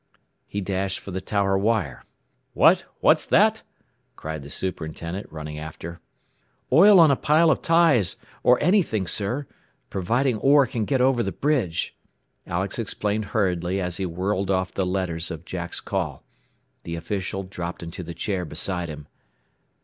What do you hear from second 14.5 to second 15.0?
the